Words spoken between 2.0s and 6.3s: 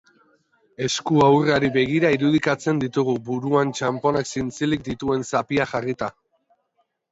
irudikatzen ditugu, buruan txanponak zintzilik dituen zapia jarrita.